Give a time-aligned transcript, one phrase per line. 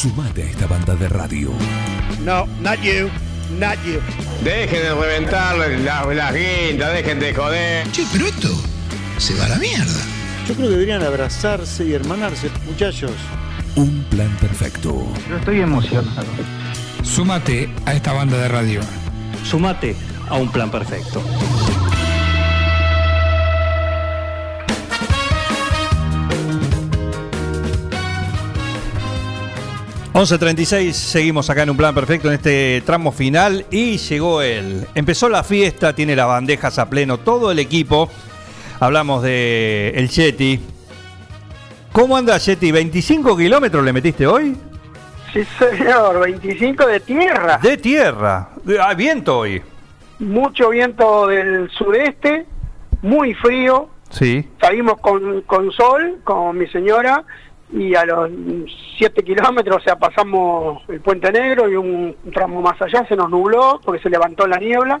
[0.00, 1.50] Sumate a esta banda de radio.
[2.24, 3.10] No, not you,
[3.58, 4.00] not you.
[4.44, 5.70] Dejen de reventar las
[6.14, 7.90] la guindas, dejen de joder.
[7.90, 8.48] Che, pero esto
[9.16, 10.00] se va a la mierda.
[10.46, 13.10] Yo creo que deberían abrazarse y hermanarse, muchachos.
[13.74, 15.04] Un plan perfecto.
[15.28, 16.28] Yo estoy emocionado.
[17.02, 18.80] Súmate a esta banda de radio.
[19.42, 19.96] Sumate
[20.28, 21.20] a un plan perfecto.
[30.18, 34.84] ...11.36, seguimos acá en un plan perfecto en este tramo final y llegó él.
[34.96, 38.10] Empezó la fiesta, tiene las bandejas a pleno, todo el equipo.
[38.80, 40.58] Hablamos de el Yeti.
[41.92, 42.72] ¿Cómo anda Yeti?
[42.72, 44.56] ¿25 kilómetros le metiste hoy?
[45.32, 47.58] Sí, señor, 25 de tierra.
[47.62, 48.48] De tierra.
[48.80, 49.62] Ah, viento hoy.
[50.18, 52.44] Mucho viento del sudeste,
[53.02, 53.88] muy frío.
[54.10, 54.48] Sí.
[54.60, 57.24] Salimos con, con sol, con mi señora,
[57.72, 58.30] y a los
[58.98, 63.28] 7 kilómetros, o sea, pasamos el Puente Negro y un tramo más allá se nos
[63.30, 65.00] nubló porque se levantó la niebla.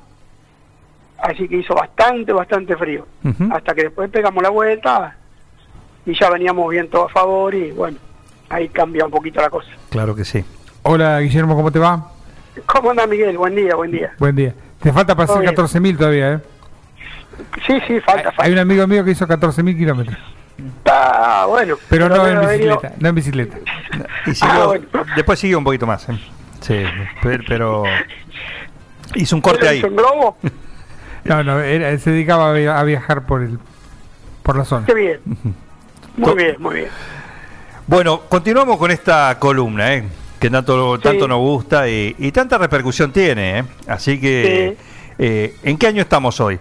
[1.18, 3.06] Así que hizo bastante, bastante frío.
[3.50, 5.16] Hasta que después pegamos la vuelta
[6.06, 7.98] y ya veníamos viento a favor y bueno,
[8.48, 9.68] ahí cambia un poquito la cosa.
[9.90, 10.44] Claro que sí.
[10.82, 12.12] Hola Guillermo, ¿cómo te va?
[12.66, 13.36] ¿Cómo anda Miguel?
[13.36, 14.12] Buen día, buen día.
[14.18, 14.54] Buen día.
[14.80, 15.54] Te falta para hacer bien.
[15.54, 16.38] 14.000 todavía, ¿eh?
[17.66, 18.44] Sí, sí, falta, falta.
[18.44, 20.18] Hay un amigo mío que hizo 14.000 kilómetros.
[20.98, 21.76] Está bueno.
[21.88, 23.56] Pero no en bicicleta, no en bicicleta.
[24.26, 24.86] Y siguió- Ah, bueno.
[25.16, 26.08] Después siguió un poquito más.
[26.08, 26.18] ¿eh?
[26.60, 26.84] Sí,
[27.22, 27.82] pero, pero
[29.14, 29.78] hizo un corte ¿Lo ahí.
[29.78, 30.36] hizo en globo?
[31.24, 33.58] No, no, era- se dedicaba a via- a viajar por el
[34.42, 34.86] por la zona.
[34.86, 35.20] Qué bien.
[36.16, 36.88] Muy bien, muy bien.
[37.86, 40.04] Bueno, continuamos con esta columna, ¿eh?
[40.40, 41.02] que tanto, Sí.
[41.02, 43.58] tanto nos gusta y, y tanta repercusión tiene.
[43.60, 43.64] ¿eh?
[43.86, 44.76] Así que,
[45.18, 46.58] eh, ¿en qué año estamos hoy?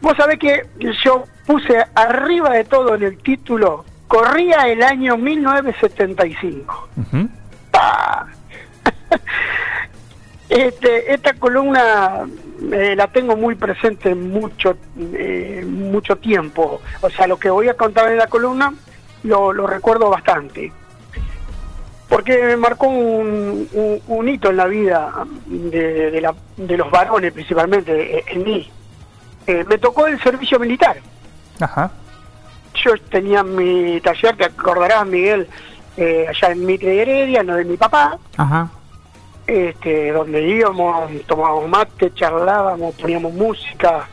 [0.00, 0.62] Vos sabés que
[1.04, 6.88] yo puse arriba de todo en el título, corría el año 1975.
[6.96, 7.28] Ujú.
[7.70, 8.26] ¡Pah!
[10.48, 12.20] Este, esta columna
[12.72, 14.76] eh, la tengo muy presente mucho,
[15.12, 16.80] eh, mucho tiempo.
[17.00, 18.72] O sea, lo que voy a contar en la columna
[19.24, 20.72] lo, lo recuerdo bastante.
[22.08, 25.12] Porque me marcó un, un- un hito en la vida
[25.46, 28.70] de, de la- de los varones, principalmente eh, en mí.
[29.48, 30.98] Eh, me tocó el servicio militar.
[31.60, 31.90] Ajá.
[32.84, 35.48] Yo tenía mi taller, te acordarás, Miguel,
[35.96, 38.68] eh, allá en Mitre y Heredia, no de mi papá Ajá.
[39.46, 44.06] este, donde íbamos, tomábamos mate, charlábamos, poníamos música,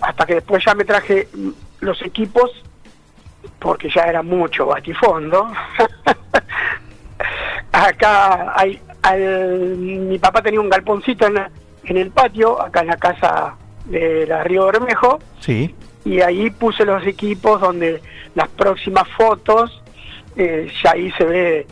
[0.00, 1.28] hasta que después ya me traje
[1.80, 2.50] los equipos,
[3.60, 5.48] porque ya era mucho batifondo.
[7.72, 11.38] acá hay, al- mi papá tenía un galponcito en,
[11.84, 13.54] en el patio, acá en la casa
[13.86, 15.74] de la Río Bermejo, Sí.
[16.04, 18.02] Y ahí puse los equipos donde
[18.34, 19.82] las próximas fotos,
[20.36, 21.66] eh, ya ahí se ve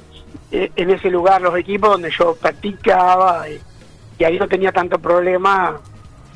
[0.50, 3.60] eh, en ese lugar los equipos donde yo practicaba y,
[4.18, 5.78] y ahí no tenía tanto problema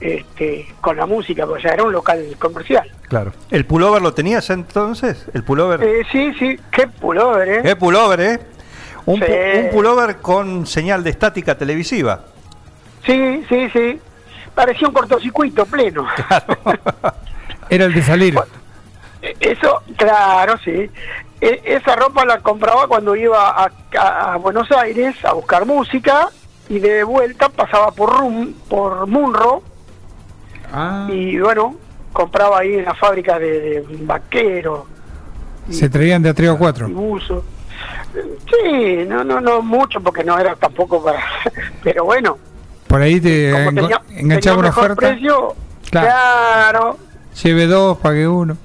[0.00, 2.90] este, con la música, porque ya era un local comercial.
[3.08, 3.32] Claro.
[3.50, 5.26] ¿El pullover lo tenías entonces?
[5.32, 5.82] ¿El pullover?
[5.82, 7.60] Eh, sí, sí, qué pullover, ¿eh?
[7.62, 8.40] ¿Qué pullover, eh?
[9.06, 9.60] Un, pu- Sí.
[9.64, 12.24] un pullover con señal de estática televisiva.
[13.06, 14.00] Sí, sí, sí.
[14.54, 16.06] Parecía un cortocircuito pleno.
[17.70, 18.34] Era el de salir.
[19.40, 20.90] Eso, claro, sí.
[21.40, 26.28] E- esa ropa la compraba cuando iba a, a- Buenos Aires a buscar música
[26.68, 29.62] y de vuelta pasaba por Rum, por Munro
[30.72, 31.76] Ah, y bueno,
[32.12, 34.86] compraba ahí en la fábrica de, de vaquero
[35.70, 36.88] se traían de a 3 o 4.
[36.88, 37.44] y buzo.
[38.14, 41.20] Sí, no, no, no mucho porque no era tampoco para...
[41.82, 42.38] Pero bueno,
[42.88, 43.50] Por ahí te
[44.16, 44.94] enganchaba una oferta.
[44.94, 45.54] precio,
[45.90, 46.06] Claro.
[46.08, 46.98] claro,
[47.42, 48.56] Lleve dos, pague uno.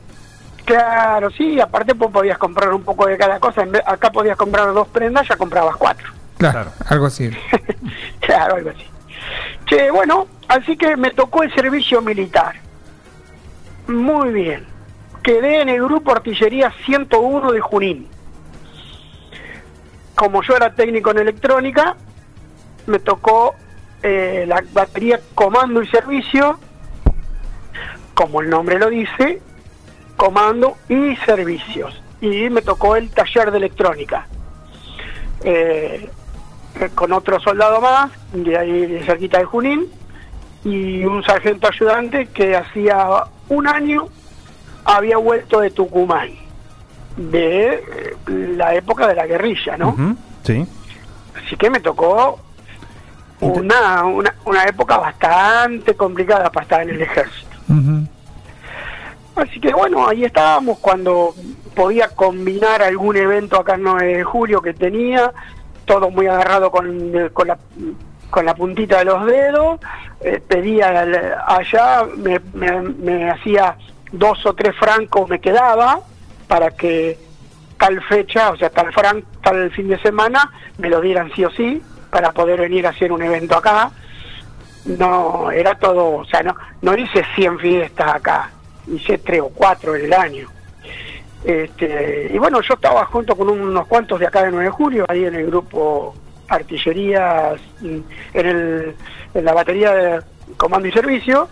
[0.65, 4.37] claro, sí, aparte pues podías comprar un poco de cada cosa, en vez- acá podías
[4.37, 6.07] comprar dos prendas, ya comprabas cuatro.
[6.37, 7.29] Claro, algo así.
[8.19, 8.85] claro, algo así.
[9.67, 12.55] Che, bueno, así que me tocó el servicio militar.
[13.87, 14.65] Muy bien.
[15.21, 18.07] Quedé en el grupo Artillería 101 de Junín.
[20.15, 21.95] Como yo era técnico en electrónica,
[22.87, 23.55] me tocó
[24.01, 26.59] eh, la batería comando y servicio,
[28.21, 29.41] como el nombre lo dice,
[30.15, 31.99] comando y servicios.
[32.21, 34.27] Y me tocó el taller de electrónica.
[35.43, 36.07] Eh,
[36.93, 39.87] con otro soldado más, de ahí de cerquita de Junín,
[40.63, 44.07] y un sargento ayudante que hacía un año
[44.85, 46.29] había vuelto de Tucumán,
[47.17, 50.15] de eh, la época de la guerrilla, ¿no?
[50.43, 50.63] Sí.
[51.43, 52.39] Así que me tocó
[53.39, 57.50] una, una, una época bastante complicada para estar en el ejército.
[57.71, 58.07] Ujú.
[59.35, 61.33] Así que bueno, ahí estábamos cuando
[61.75, 65.31] podía combinar algún evento acá en 9 de julio que tenía,
[65.85, 67.57] todo muy agarrado con, la
[68.29, 69.79] con la puntita de los dedos,
[70.21, 73.75] eh, pedía al- allá, me, me- me hacía
[74.11, 75.99] dos o tres francos, me quedaba
[76.47, 77.17] para que
[77.77, 81.49] tal fecha, o sea, tal fran, tal fin de semana, me lo dieran sí o
[81.51, 83.91] sí, para poder venir a hacer un evento acá.
[84.85, 88.49] No, era todo, o sea, no, no hice 100 fiestas acá,
[88.87, 90.47] hice tres o cuatro en el año.
[91.43, 95.05] Este, y bueno, yo estaba junto con unos cuantos de acá de 9 de julio,
[95.07, 96.15] ahí en el grupo
[96.47, 97.97] Artillería, mm,
[98.33, 98.95] en, el,
[99.33, 100.21] en la batería de
[100.57, 101.47] comando y servicio.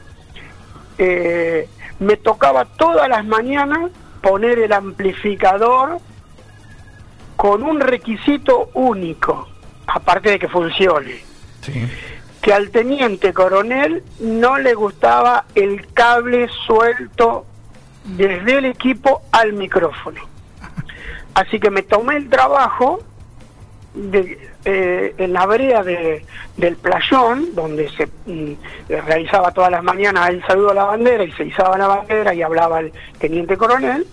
[0.98, 1.68] Eh,
[2.00, 3.92] me tocaba todas las mañanas
[4.22, 6.00] poner el amplificador
[7.36, 9.48] con un requisito único,
[9.88, 11.22] aparte de que funcione
[12.50, 17.46] que al teniente coronel no le gustaba el cable suelto
[18.06, 20.19] desde el equipo al micrófono.
[21.36, 23.01] Así que me tomé el trabajo
[23.94, 26.25] de, eh, en la brea de-
[26.57, 28.54] del playón, donde se mm,
[29.06, 32.42] realizaba todas las mañanas el saludo a la bandera y se izaba la bandera y
[32.42, 34.07] hablaba el teniente coronel,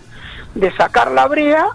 [0.53, 1.65] de sacar la brea,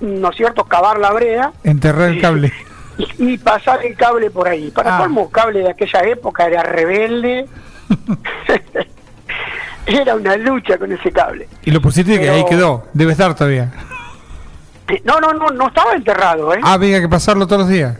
[0.00, 2.52] ¿no es cierto?, cavar la brea Enterrar el cable.
[2.98, 4.70] y, y pasar el cable por ahí.
[4.70, 5.00] Para Ah.
[5.00, 7.46] colmo, cable de aquella época era rebelde.
[9.86, 11.48] era una lucha con ese cable.
[11.64, 12.86] Y lo pusiste y que Pero- ahí quedó.
[12.92, 13.70] Debe estar todavía.
[15.04, 16.60] No, no, no, no estaba enterrado, ¿eh?
[16.62, 17.98] Ah, había que pasarlo todos los días.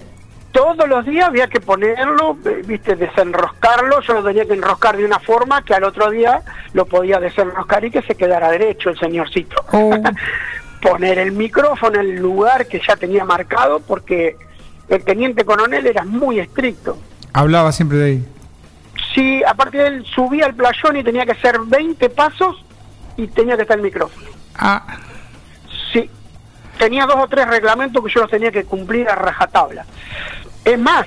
[0.52, 4.00] Todos los días había que ponerlo, eh, viste, desenroscarlo.
[4.00, 6.40] Yo lo tenía que enroscar de una forma que al otro día
[6.72, 9.56] lo podía desenroscar y que se quedara derecho el señorcito.
[9.72, 9.94] Oh.
[10.80, 14.36] Poner el micrófono en el lugar que ya tenía marcado porque
[14.88, 16.96] el teniente coronel era muy estricto.
[17.32, 18.26] Hablaba siempre de ahí.
[19.14, 22.64] Sí, aparte de él subía al playón y tenía que hacer 20 pasos
[23.16, 24.26] y tenía que estar el micrófono.
[24.54, 24.98] Ah,
[25.92, 26.10] Sí,
[26.78, 29.84] tenía dos o tres reglamentos que yo los tenía que cumplir a rajatabla.
[30.64, 31.06] Es más,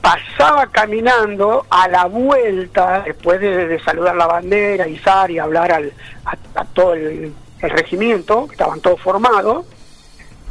[0.00, 5.92] pasaba caminando a la vuelta, después de, de saludar la bandera, izar y hablar al,
[6.24, 9.66] a, a todo el, el regimiento, que estaban todos formados,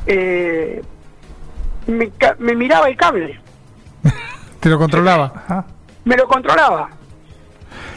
[0.06, 0.82] eh,
[1.90, 3.40] me, me miraba el cable,
[4.60, 5.66] te lo controlaba.
[6.06, 6.90] Me lo controlaba.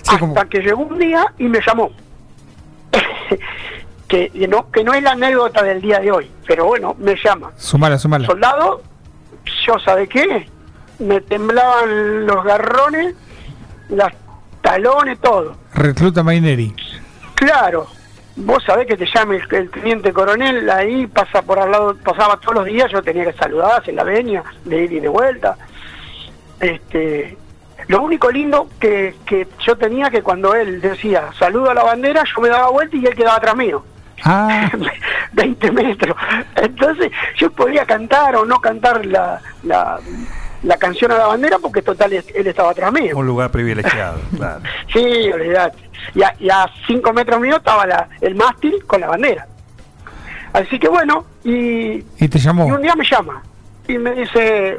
[0.02, 1.90] Sí, hasta como- que llegó un día y me llamó.
[4.08, 7.52] que, no, que no es la anécdota del día de hoy, pero bueno, me llama.
[7.56, 8.26] Sumala, sumala.
[8.26, 8.82] Soldado,
[9.66, 10.46] yo sabe qué,
[10.98, 13.14] me temblaban los garrones,
[13.88, 14.12] las
[14.60, 15.56] talones, todo.
[15.74, 16.74] Recluta Maineri.
[17.34, 17.86] Claro,
[18.36, 22.38] vos sabés que te llame el, el teniente coronel, ahí pasa por al lado, pasaba
[22.38, 25.56] todos los días, yo tenía que saludar, hacer la veña, de ir y de vuelta.
[26.60, 27.36] Este,
[27.88, 32.22] lo único lindo que, que yo tenía que cuando él decía saludo a la bandera,
[32.24, 33.84] yo me daba vuelta y él quedaba atrás mío.
[34.24, 34.70] Ah,
[35.32, 36.16] 20 metros.
[36.54, 39.98] Entonces yo podía cantar o no cantar la, la,
[40.62, 43.16] la canción a la bandera porque total él él estaba atrás mío.
[43.16, 44.60] Un lugar privilegiado, claro.
[44.92, 45.91] Sí, olvidate.
[46.14, 49.46] Y a, y a cinco metros mío estaba la, el mástil con la bandera.
[50.52, 52.66] Así que bueno, y, y te y llamó.
[52.66, 53.42] un día me llama
[53.88, 54.78] y me dice,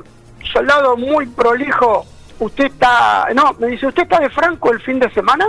[0.51, 2.05] soldado muy prolijo,
[2.39, 5.45] usted está, no, me dice, ¿usted está de Franco el fin de semana?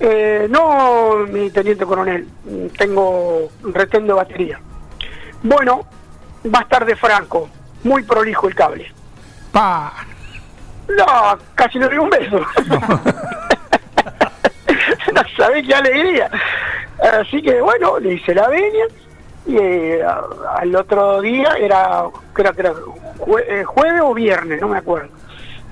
[0.00, 2.26] Eh, no, mi teniente coronel,
[2.76, 4.60] tengo retén de batería.
[5.42, 5.86] Bueno,
[6.52, 7.48] va a estar de Franco,
[7.84, 8.92] muy prolijo el cable.
[9.52, 9.92] Pa.
[10.88, 12.38] No, casi le doy un beso.
[12.68, 12.80] no
[15.36, 16.30] sabés qué alegría.
[17.20, 18.84] Así que bueno, le hice la veña
[19.46, 20.02] y eh,
[20.56, 22.72] al otro día era, creo que era
[23.18, 25.08] jue- eh, jueves o viernes, no me acuerdo.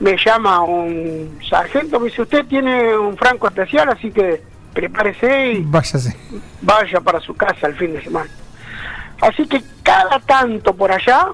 [0.00, 4.42] Me llama un sargento, me dice, usted tiene un franco especial, así que
[4.72, 6.16] prepárese y Váyase.
[6.62, 8.30] vaya para su casa el fin de semana.
[9.20, 11.28] Así que cada tanto por allá,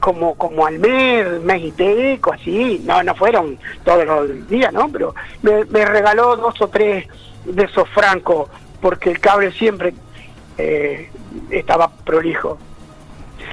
[0.00, 4.88] como como al mes, mes y pico, así, no, no fueron todos los días, ¿no?
[4.90, 7.06] Pero me, me regaló dos o tres
[7.44, 8.48] de esos francos,
[8.80, 9.94] porque el cable siempre
[10.58, 11.10] eh,
[11.50, 12.58] estaba prolijo.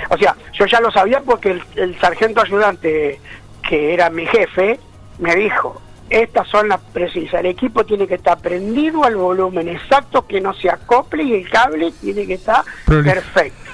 [0.09, 3.19] O sea, yo ya lo sabía porque el, el sargento ayudante,
[3.67, 4.79] que era mi jefe,
[5.19, 10.25] me dijo, estas son las precisas, el equipo tiene que estar prendido al volumen exacto,
[10.25, 13.13] que no se acople y el cable tiene que estar Prolijo.
[13.13, 13.71] perfecto.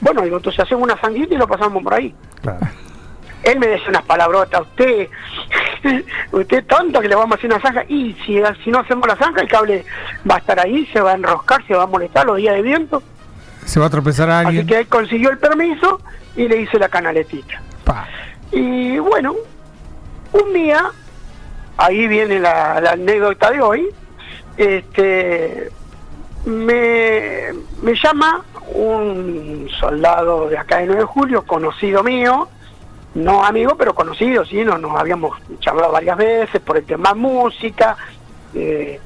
[0.00, 2.14] Bueno, entonces hacemos una sanguita y lo pasamos por ahí.
[2.42, 2.66] claro.
[3.50, 5.08] Él me decía unas palabrotas, usted,
[6.32, 9.16] usted tonto que le vamos a hacer una zanja, y si, si no hacemos la
[9.16, 9.84] zanja, el cable
[10.30, 12.62] va a estar ahí, se va a enroscar, se va a molestar los días de
[12.62, 13.02] viento.
[13.64, 14.66] Se va a tropezar a Así alguien.
[14.66, 16.00] que él consiguió el permiso
[16.36, 17.60] y le hice la canaletita.
[17.84, 18.06] Pa.
[18.52, 19.34] Y bueno,
[20.32, 20.90] un día,
[21.76, 23.88] ahí viene la, la anécdota de hoy,
[24.56, 25.70] este,
[26.44, 27.52] me,
[27.82, 32.48] me llama un soldado de acá de 9 de julio, conocido mío,
[33.14, 37.96] no amigo, pero conocido, sí, nos, nos habíamos charlado varias veces por el tema música,
[38.54, 39.00] eh,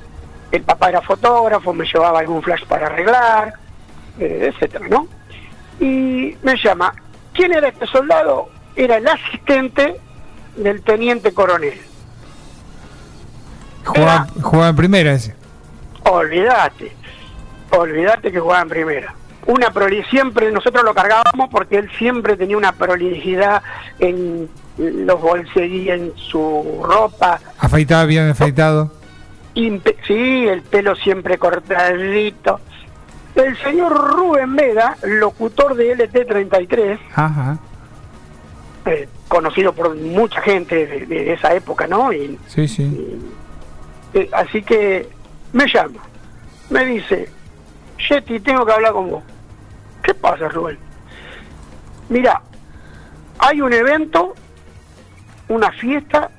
[0.50, 3.54] el papá era fotógrafo, me llevaba algún flash para arreglar,
[4.18, 5.08] eh, etcétera, ¿no?
[5.80, 6.94] Y me llama,
[7.32, 8.50] ¿quién era este soldado?
[8.76, 9.98] Era el asistente
[10.56, 11.80] del teniente coronel.
[13.84, 15.34] Jugaba, jugaba en primera ese.
[16.04, 16.92] Olvídate,
[17.70, 19.14] olvídate que jugaba en primera.
[19.46, 23.62] Una proli siempre nosotros lo cargábamos porque él siempre tenía una prolijidad
[23.98, 27.40] en los bolsillos, en su ropa.
[27.58, 28.92] Afeitaba bien afeitado.
[29.54, 32.60] Impe- sí, el pelo siempre cortadito.
[33.34, 37.58] El señor Rubén Vega, locutor de LT33, Ajá.
[38.86, 42.12] eh, conocido por mucha gente de, de esa época, ¿no?
[42.12, 43.18] Y, Sí, sí.
[44.14, 45.08] eh, así que
[45.52, 46.00] me llama,
[46.70, 47.28] me dice,
[48.08, 49.22] Yeti, tengo que hablar con vos.
[50.02, 50.78] ¿Qué pasa, Rubén?
[52.08, 52.42] Mira,
[53.38, 54.34] hay un evento,
[55.48, 56.30] una fiesta,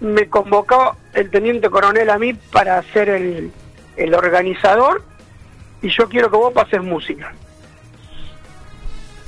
[0.00, 3.52] me convocó el teniente coronel a mí para ser el,
[3.96, 5.02] el organizador
[5.82, 7.32] y yo quiero que vos pases música.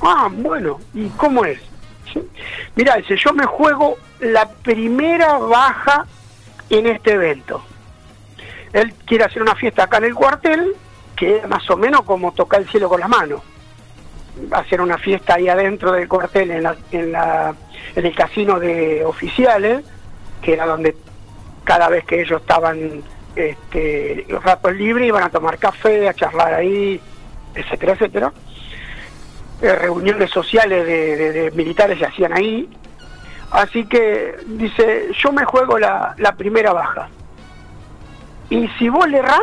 [0.01, 1.59] Ah, bueno, ¿y cómo es?
[2.75, 6.05] Mira, dice, yo me juego la primera baja
[6.69, 7.63] en este evento.
[8.73, 10.75] Él quiere hacer una fiesta acá en el cuartel,
[11.15, 13.41] que es más o menos como tocar el cielo con las manos.
[14.51, 17.55] Hacer una fiesta ahí adentro del cuartel, en, la, en, la,
[17.95, 19.83] en el casino de oficiales,
[20.41, 20.95] que era donde
[21.63, 23.03] cada vez que ellos estaban
[23.35, 26.99] este, los ratos libres iban a tomar café, a charlar ahí,
[27.55, 28.33] etcétera, etcétera.
[29.61, 32.69] Eh, reuniones sociales de, militares se hacían ahí.
[33.51, 37.09] Así que dice, yo me juego la, la primera baja.
[38.49, 39.39] Y si vos le errás,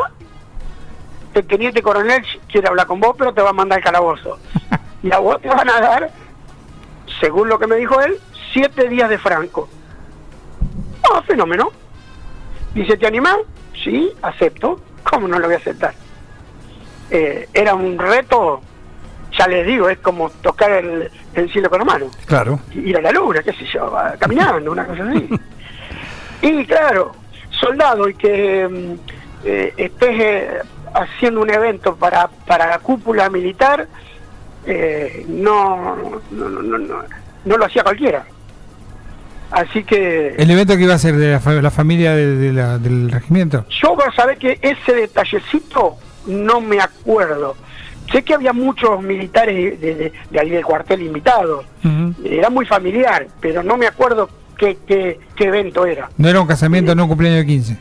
[1.35, 4.39] el teniente coronel quiere hablar con vos, pero te va a mandar al calabozo.
[5.03, 6.11] Y a vos te van a dar,
[7.21, 8.19] según lo que me dijo él,
[8.53, 9.69] siete días de franco.
[11.13, 11.71] Ah, fenómeno.
[12.75, 13.37] Dice, ¿te animás?
[13.83, 14.81] Sí, acepto.
[15.05, 15.95] ¿Cómo no lo voy a aceptar?
[17.11, 18.61] Eh, era un reto,
[19.39, 22.59] ya les digo, es como tocar el, el cielo con la mano Claro.
[22.75, 25.29] ir a la luna, qué sé yo, caminando, una cosa así.
[26.43, 27.13] y claro,
[27.51, 28.99] soldado y que mm,
[29.45, 30.59] eh, estés eh,
[30.93, 33.87] haciendo un evento para, para la cúpula militar,
[34.67, 35.97] eh, no,
[36.31, 36.95] no, no, no, no,
[37.45, 38.25] no lo hacía cualquiera.
[39.51, 42.53] Así que El evento que iba a ser de la, fa- la familia de- de
[42.53, 43.65] la- del regimiento.
[43.81, 45.97] yo vos sabés que ese detallecito
[46.27, 47.57] no me acuerdo.
[48.11, 51.65] Sé que había muchos militares de, de- de ahí del cuartel invitados.
[52.25, 56.09] Era muy familiar, pero no me acuerdo qué, qué, qué evento era.
[56.17, 57.77] No era un casamiento, no un cumpleaños de 15.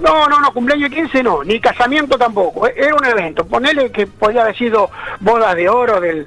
[0.00, 2.66] No, no, no, cumpleaños de 15 no, ni casamiento tampoco.
[2.66, 3.44] E- Era un evento.
[3.46, 4.90] Ponele que podía haber sido
[5.20, 6.26] bodas de oro, del,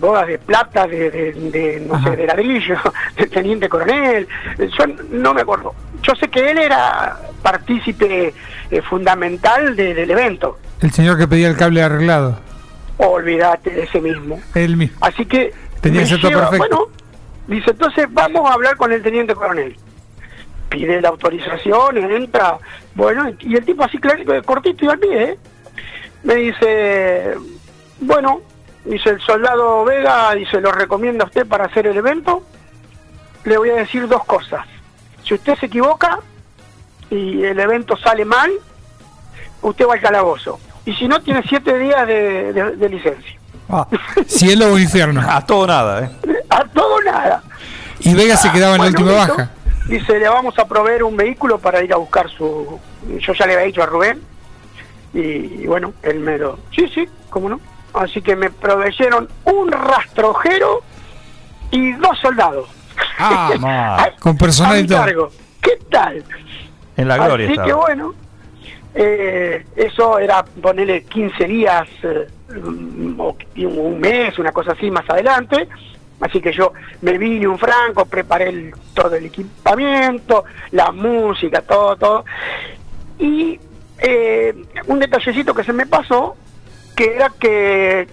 [0.00, 2.10] bodas de plata, de, de- de, no Ajá.
[2.10, 2.76] sé, de ladrillo,
[3.16, 4.26] del teniente coronel.
[4.58, 5.74] Yo no me acuerdo.
[6.02, 8.34] Yo sé que él era partícipe
[8.70, 10.58] eh, fundamental de- del evento.
[10.80, 12.40] El señor que pedía el cable arreglado.
[12.96, 14.40] Olvídate de ese mismo.
[14.54, 14.96] Él mismo.
[15.00, 16.58] Así que Tenía lleva- perfecto.
[16.58, 16.86] Bueno,
[17.46, 19.76] dice, entonces vamos a hablar con el teniente coronel.
[20.72, 22.58] Pide la autorización, entra.
[22.94, 25.38] Bueno, y el tipo así clarito, cortito y al pie, ¿eh?
[26.24, 27.34] Me dice,
[28.00, 28.40] bueno,
[28.84, 32.42] dice el soldado Vega, dice, lo recomienda a usted para hacer el evento.
[33.44, 34.66] Le voy a decir dos cosas.
[35.24, 36.20] Si usted se equivoca
[37.10, 38.50] y el evento sale mal,
[39.62, 40.58] usted va al calabozo.
[40.86, 43.38] Y si no, tiene siete días de- de- de licencia.
[43.68, 43.86] Ah,
[44.26, 45.20] Cielo o infierno.
[45.28, 46.10] a todo nada, ¿eh?
[46.50, 47.42] A todo nada.
[48.00, 49.36] Y Vega se quedaba en la Bueno, última listo.
[49.36, 49.50] baja.
[49.88, 52.78] Dice, le vamos a proveer un vehículo para ir a buscar su...
[53.18, 54.20] Yo ya le había dicho a Rubén.
[55.12, 56.58] Y, y bueno, él me lo...
[56.74, 57.60] Sí, sí, cómo no.
[57.92, 60.82] Así que me proveyeron un rastrojero
[61.70, 62.68] y dos soldados.
[63.18, 64.08] Ah, ma.
[64.20, 64.98] Con personal A y mi todo.
[64.98, 65.30] cargo.
[65.60, 66.24] ¿Qué tal?
[66.96, 67.66] En la gloria Así estaba.
[67.68, 68.14] que bueno,
[68.94, 74.90] eh, eso era ponerle 15 días eh, mm, o un un mes, una cosa así
[74.90, 75.68] más adelante.
[76.22, 82.24] Así que yo me vine un franco, preparé todo el equipamiento, la música, todo, todo.
[83.18, 83.58] Y
[83.98, 84.54] eh,
[84.86, 86.36] un detallecito que se me pasó,
[86.94, 88.06] que era que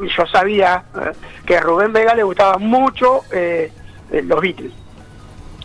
[0.00, 1.12] yo sabía eh,
[1.46, 3.70] que a Rubén Vega le gustaba mucho eh,
[4.10, 4.72] los Beatles.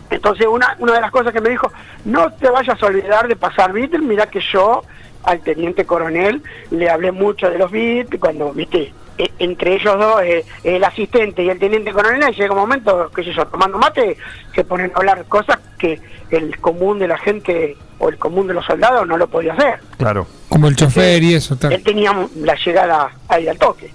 [0.08, 1.72] Entonces una, una de las cosas que me dijo,
[2.04, 4.84] no te vayas a olvidar de pasar Beatles, mira que yo
[5.24, 8.92] al teniente coronel le hablé mucho de los Beatles, cuando, viste,
[9.38, 13.46] entre ellos dos, eh, el asistente y el teniente coronel, llega un momento, que yo,
[13.46, 14.16] tomando mate,
[14.54, 16.00] se ponen a hablar cosas que
[16.30, 19.80] el común de la gente o el común de los soldados no lo podía hacer.
[19.98, 20.26] Claro.
[20.48, 21.72] Como el chofer y eso, tal.
[21.72, 23.92] Él tenía la llegada ahí al toque.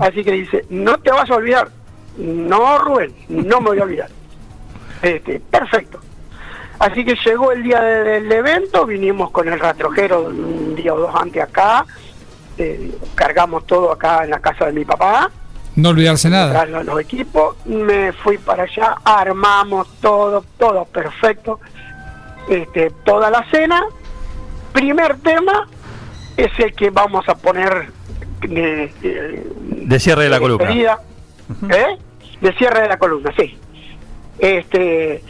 [0.00, 1.68] Así que dice, no te vas a olvidar.
[2.16, 4.08] No, Rubén, no me voy a olvidar.
[5.02, 6.00] Este, perfecto.
[6.80, 10.98] Así que llegó el día de- del evento, vinimos con el rastrojero un día o
[10.98, 11.84] dos antes acá,
[12.58, 15.30] eh, cargamos todo acá en la casa de mi papá,
[15.76, 16.66] No olvidarse nada.
[16.66, 21.60] los, los equipos, me fui para allá, armamos todo, todo perfecto,
[22.48, 23.82] este, toda la cena.
[24.72, 25.68] Primer tema
[26.36, 27.90] es el que vamos a poner
[28.40, 29.46] de, de-
[29.86, 30.68] De cierre de la columna.
[31.70, 31.96] ¿eh?
[32.40, 33.58] De cierre de la columna, sí.
[34.38, 35.22] Este,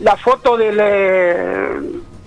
[0.00, 1.68] la foto del, eh,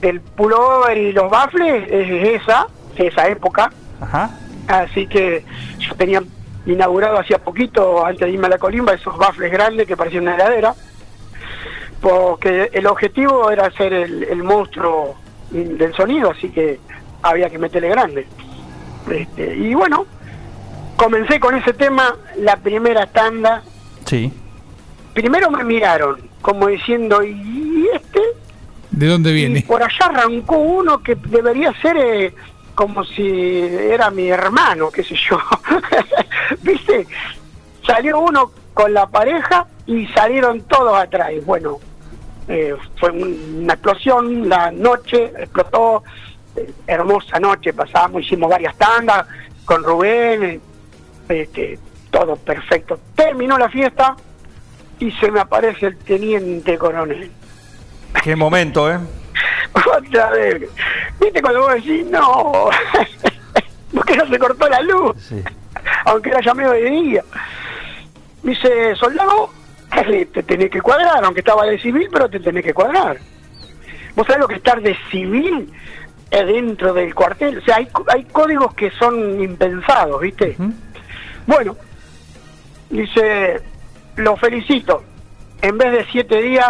[0.01, 2.67] del pullover y los baffles es esa,
[2.97, 3.71] de esa época.
[4.01, 4.31] Ajá.
[4.67, 5.43] Así que
[5.79, 6.21] yo tenía
[6.65, 10.35] inaugurado hacía poquito, antes de irme a la colimba, esos baffles grandes que parecían una
[10.35, 10.73] heladera,
[12.01, 15.15] porque el objetivo era ser el, el monstruo
[15.49, 16.79] del sonido, así que
[17.21, 18.27] había que meterle grande.
[19.09, 20.05] Este, y bueno,
[20.97, 23.63] comencé con ese tema, la primera tanda.
[24.05, 24.31] Sí.
[25.13, 28.19] Primero me miraron, como diciendo, ¿y este?
[28.91, 29.61] ¿De dónde Y viene?
[29.67, 32.33] por allá arrancó uno que debería ser eh,
[32.77, 33.27] como si
[33.59, 35.39] era mi hermano, qué sé yo.
[36.61, 37.07] ¿Viste?
[37.83, 41.31] Salió uno con la pareja y salieron todos atrás.
[41.43, 41.79] Bueno,
[42.47, 46.03] eh, fue un- una explosión, la noche explotó,
[46.55, 49.25] eh, hermosa noche, pasamos, hicimos varias tandas
[49.65, 50.61] con Rubén,
[51.27, 51.79] este,
[52.11, 52.99] todo perfecto.
[53.15, 54.15] Terminó la fiesta
[54.99, 57.31] y se me aparece el teniente coronel.
[58.23, 58.99] Qué momento, ¿eh?
[59.73, 60.69] Otra vez.
[61.19, 62.69] ¿Viste cuando vos decís, no?
[63.93, 65.41] Porque no se cortó la luz, Sí.
[66.05, 67.23] aunque era ya medio de día.
[68.43, 69.49] Dice, soldado,
[70.33, 73.17] te tenés que cuadrar, aunque estaba de civil, pero te tenés que cuadrar.
[74.15, 75.71] ¿Vos sabés lo que es estar de civil
[76.31, 77.59] dentro del cuartel?
[77.59, 80.57] O sea, hay, hay códigos que son impensados, ¿viste?
[81.45, 81.75] Bueno,
[82.89, 83.61] dice,
[84.15, 85.03] lo felicito.
[85.61, 86.67] En vez de siete días,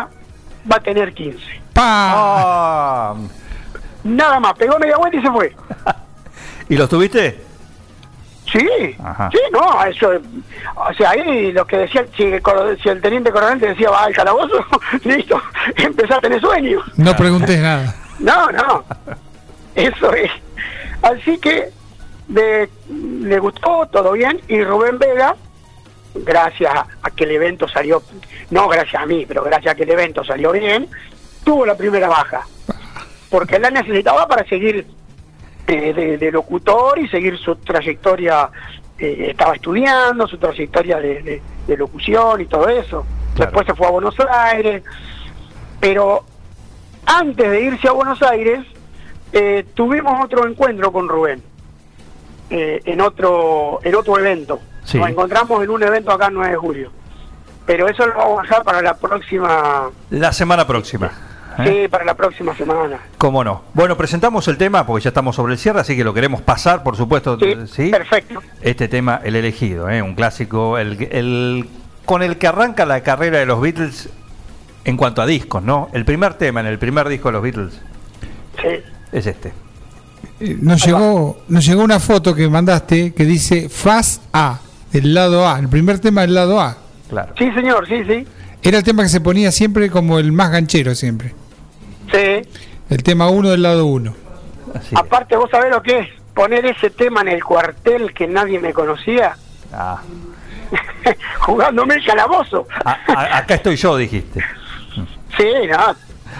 [0.71, 1.39] va a tener 15.
[1.77, 3.15] Ah.
[4.03, 5.55] Nada más, pegó media vuelta y se fue.
[6.69, 7.43] ¿Y los tuviste?
[8.51, 9.29] Sí, Ajá.
[9.29, 10.09] sí, no, eso,
[10.75, 12.41] o sea, ahí lo que decía, si el,
[12.81, 14.65] si el teniente coronel te decía, va al calabozo,
[15.03, 15.41] listo,
[15.75, 16.79] empezás a tener sueño.
[16.95, 17.93] No preguntes nada.
[18.19, 18.85] No, no,
[19.75, 20.31] eso es.
[21.01, 21.71] Así que
[22.29, 25.35] de- le gustó, todo bien, y Rubén Vega,
[26.15, 28.01] gracias a que el evento salió,
[28.49, 30.87] no gracias a mí, pero gracias a que el evento salió bien,
[31.47, 32.41] tuvo la primera baja,
[33.29, 34.85] porque la necesitaba para seguir
[35.65, 38.49] eh, de, de locutor y seguir su trayectoria,
[38.99, 43.05] eh, estaba estudiando, su trayectoria de, de- de locución y todo eso.
[43.35, 43.51] Claro.
[43.51, 44.83] Después se fue a Buenos Aires,
[45.79, 46.25] pero
[47.05, 48.65] antes de irse a Buenos Aires,
[49.31, 51.41] eh, tuvimos otro encuentro con Rubén,
[52.49, 54.59] eh, en otro en otro evento.
[54.83, 54.97] Sí.
[54.99, 56.91] Nos encontramos en un evento acá en 9 de julio.
[57.65, 61.11] Pero eso lo vamos a dejar para la próxima, La semana próxima.
[61.59, 61.81] ¿Eh?
[61.83, 62.99] sí, para la próxima semana.
[63.17, 63.63] ¿Cómo no?
[63.73, 66.83] Bueno, presentamos el tema porque ya estamos sobre el cierre, así que lo queremos pasar,
[66.83, 67.37] por supuesto.
[67.39, 67.89] Sí, ¿sí?
[67.89, 68.41] perfecto.
[68.61, 70.01] Este tema, el elegido, ¿eh?
[70.01, 71.69] un clásico, el, el-
[72.05, 74.09] con el que arranca la carrera de los Beatles
[74.85, 75.89] en cuanto a discos, ¿no?
[75.91, 77.81] El primer tema en el primer disco de los Beatles
[78.61, 78.69] Sí.
[79.11, 79.51] es este.
[80.39, 84.59] Eh, Nos llegó, nos llegó una foto que mandaste que dice Faz A,
[84.91, 86.77] del lado A, el primer tema del lado A.
[87.09, 87.33] Claro.
[87.37, 88.25] Sí, señor, sí, sí.
[88.61, 91.33] Era el tema que se ponía siempre como el más ganchero siempre.
[92.11, 92.49] Sí.
[92.89, 94.13] El tema 1 del lado 1.
[94.75, 94.99] Así es.
[94.99, 98.73] Aparte, vos sabés lo que es poner ese tema en el cuartel que nadie me
[98.73, 99.35] conocía,
[99.73, 100.01] Ah,
[101.39, 102.67] jugándome el calabozo.
[102.85, 104.41] a- a- acá estoy yo, dijiste.
[105.37, 105.95] Sí, no,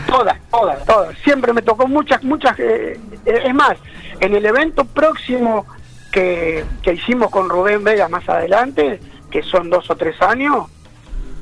[0.08, 1.18] todas, todas, todas.
[1.20, 2.58] Siempre me tocó muchas, muchas.
[2.60, 3.78] eh, eh, es más,
[4.20, 5.66] en el evento próximo
[6.12, 9.00] que, que hicimos con Rubén Vega más adelante,
[9.30, 10.68] que son dos o tres años,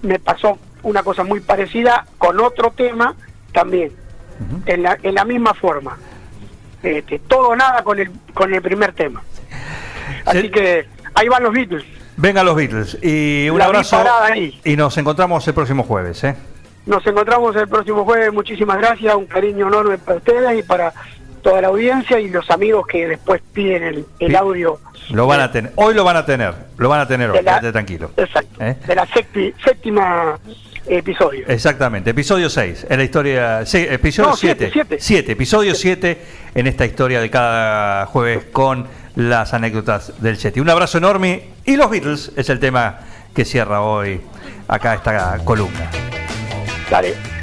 [0.01, 3.15] me pasó una cosa muy parecida con otro tema
[3.53, 3.91] también,
[4.65, 5.97] en, la, en la misma forma.
[6.83, 9.23] Este, todo o nada con el, con el primer tema.
[10.25, 10.49] Así Sí.
[10.49, 11.83] que ahí van los Beatles.
[12.17, 14.59] Venga los Beatles y un La abrazo ahí.
[14.63, 16.35] y nos encontramos el próximo jueves, ¿eh?
[16.85, 18.31] Nos encontramos el próximo jueves.
[18.31, 19.13] Muchísimas gracias.
[19.15, 20.93] Un cariño enorme para ustedes y para
[21.41, 24.35] toda la audiencia y los amigos que después piden el, el Sí.
[24.35, 24.79] audio.
[25.11, 27.59] Lo van a tener, hoy lo van a tener, lo van a tener hoy, la-
[27.59, 28.11] quédate tranquilo.
[28.17, 28.63] Exacto.
[28.63, 28.75] ¿Eh?
[28.87, 29.05] De la
[29.63, 30.39] séptima
[30.87, 31.45] episodio.
[31.47, 35.31] Exactamente, episodio 6, en la historia, sí, episodio No, 7, siete, siete.
[35.33, 36.17] episodio 7
[36.55, 40.59] en esta historia de cada jueves con las anécdotas del Chetty.
[40.59, 42.99] Un abrazo enorme y los Beatles es el tema
[43.33, 44.21] que cierra hoy
[44.67, 45.89] acá esta columna.
[46.89, 47.34] Dale.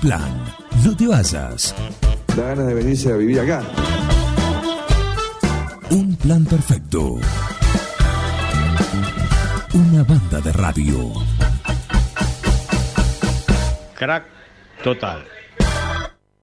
[0.00, 0.44] Plan.
[0.84, 1.74] No te vayas.
[2.36, 3.62] Da ganas de venirse a vivir acá.
[5.90, 7.16] Un plan perfecto.
[9.74, 11.12] Una banda de radio.
[13.94, 14.24] Crack
[14.82, 15.37] total.